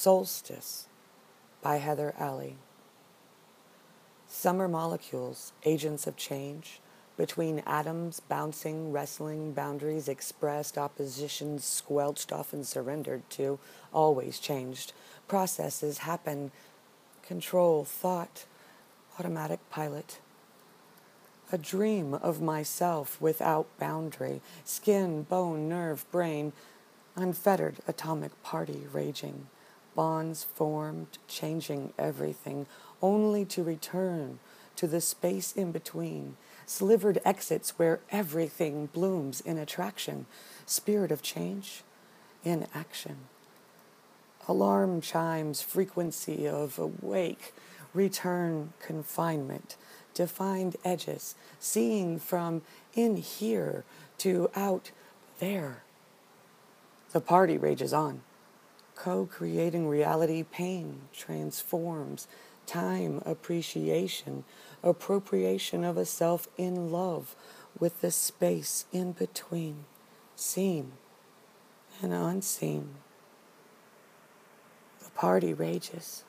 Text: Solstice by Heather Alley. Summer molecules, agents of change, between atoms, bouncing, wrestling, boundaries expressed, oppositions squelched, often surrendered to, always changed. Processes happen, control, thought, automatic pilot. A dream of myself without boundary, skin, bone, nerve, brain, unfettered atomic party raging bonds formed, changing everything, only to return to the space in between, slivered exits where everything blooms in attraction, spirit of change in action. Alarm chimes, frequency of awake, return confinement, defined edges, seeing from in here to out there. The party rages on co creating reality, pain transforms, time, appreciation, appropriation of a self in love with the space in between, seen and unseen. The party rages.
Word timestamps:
Solstice 0.00 0.86
by 1.60 1.78
Heather 1.78 2.14
Alley. 2.16 2.54
Summer 4.28 4.68
molecules, 4.68 5.52
agents 5.64 6.06
of 6.06 6.16
change, 6.16 6.78
between 7.16 7.64
atoms, 7.66 8.20
bouncing, 8.20 8.92
wrestling, 8.92 9.54
boundaries 9.54 10.06
expressed, 10.06 10.78
oppositions 10.78 11.64
squelched, 11.64 12.32
often 12.32 12.62
surrendered 12.62 13.28
to, 13.30 13.58
always 13.92 14.38
changed. 14.38 14.92
Processes 15.26 15.98
happen, 15.98 16.52
control, 17.24 17.84
thought, 17.84 18.46
automatic 19.18 19.58
pilot. 19.68 20.20
A 21.50 21.58
dream 21.58 22.14
of 22.14 22.40
myself 22.40 23.20
without 23.20 23.66
boundary, 23.80 24.42
skin, 24.64 25.24
bone, 25.24 25.68
nerve, 25.68 26.08
brain, 26.12 26.52
unfettered 27.16 27.78
atomic 27.88 28.40
party 28.44 28.86
raging 28.92 29.48
bonds 29.98 30.44
formed, 30.44 31.18
changing 31.26 31.92
everything, 31.98 32.66
only 33.02 33.44
to 33.44 33.64
return 33.64 34.38
to 34.76 34.86
the 34.86 35.00
space 35.00 35.50
in 35.50 35.72
between, 35.72 36.36
slivered 36.66 37.18
exits 37.24 37.76
where 37.80 37.98
everything 38.12 38.86
blooms 38.86 39.40
in 39.40 39.58
attraction, 39.58 40.24
spirit 40.66 41.10
of 41.10 41.20
change 41.20 41.82
in 42.44 42.64
action. 42.72 43.16
Alarm 44.46 45.00
chimes, 45.00 45.62
frequency 45.62 46.46
of 46.46 46.78
awake, 46.78 47.52
return 47.92 48.72
confinement, 48.78 49.74
defined 50.14 50.76
edges, 50.84 51.34
seeing 51.58 52.20
from 52.20 52.62
in 52.94 53.16
here 53.16 53.82
to 54.18 54.48
out 54.54 54.92
there. 55.40 55.82
The 57.10 57.20
party 57.20 57.58
rages 57.58 57.92
on 57.92 58.20
co 58.98 59.26
creating 59.26 59.88
reality, 59.88 60.42
pain 60.42 61.02
transforms, 61.12 62.26
time, 62.66 63.22
appreciation, 63.24 64.44
appropriation 64.82 65.84
of 65.84 65.96
a 65.96 66.04
self 66.04 66.48
in 66.58 66.90
love 66.90 67.34
with 67.78 68.00
the 68.00 68.10
space 68.10 68.84
in 68.92 69.12
between, 69.12 69.84
seen 70.36 70.92
and 72.02 72.12
unseen. 72.12 72.88
The 75.02 75.10
party 75.10 75.54
rages. 75.54 76.24